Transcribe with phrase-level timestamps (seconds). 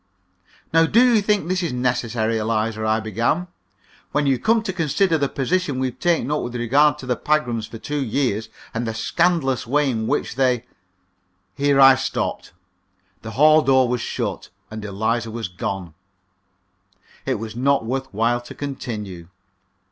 [0.73, 3.45] "Now, do you think this is necessary, Eliza?" I began.
[4.13, 7.67] "When you come to consider the position we've taken up with regard to the Pagrams
[7.67, 10.65] for two years, and the scandalous way in which they"
[11.55, 12.51] Here I stopped.
[13.21, 15.93] The hall door was shut, and Eliza had gone, and
[17.27, 19.27] it was not worth while to continue.